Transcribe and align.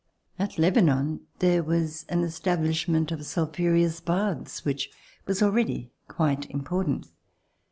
At 0.39 0.57
Lebanon 0.57 1.27
there 1.37 1.61
was 1.61 2.05
an 2.09 2.23
establishment 2.23 3.11
of 3.11 3.19
sulphu 3.19 3.67
reous 3.71 3.99
baths 4.03 4.65
which 4.65 4.89
was 5.27 5.43
already 5.43 5.91
quite 6.07 6.49
important. 6.49 7.05